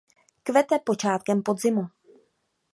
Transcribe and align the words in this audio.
Kvete 0.43 0.79
počátkem 0.79 1.43
podzimu. 1.43 1.83